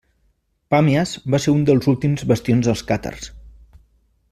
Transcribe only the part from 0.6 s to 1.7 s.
Pàmies va ser un